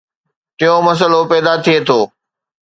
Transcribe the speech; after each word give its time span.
ٽيون 0.57 0.79
مسئلو 0.87 1.19
پيدا 1.31 1.53
ٿئي 1.63 1.77
ٿو 1.87 1.99